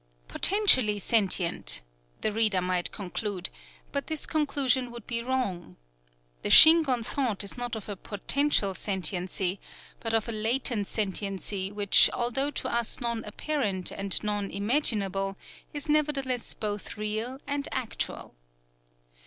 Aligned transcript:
"Potentially 0.27 0.97
sentient," 0.97 1.83
the 2.21 2.31
reader 2.33 2.59
might 2.59 2.91
conclude; 2.91 3.51
but 3.91 4.07
this 4.07 4.25
conclusion 4.25 4.89
would 4.89 5.05
be 5.05 5.21
wrong. 5.21 5.75
The 6.41 6.49
Shingon 6.49 7.05
thought 7.05 7.43
is 7.43 7.55
not 7.55 7.75
of 7.75 7.87
a 7.87 7.95
potential 7.95 8.73
sentiency, 8.73 9.59
but 9.99 10.15
of 10.15 10.27
a 10.27 10.31
latent 10.31 10.87
sentiency 10.87 11.71
which 11.71 12.09
although 12.15 12.49
to 12.49 12.67
us 12.75 12.99
non 12.99 13.23
apparent 13.25 13.91
and 13.91 14.23
non 14.23 14.49
imaginable, 14.49 15.37
is 15.71 15.87
nevertheless 15.87 16.55
both 16.55 16.97
real 16.97 17.37
and 17.45 17.67
actual. 17.71 18.33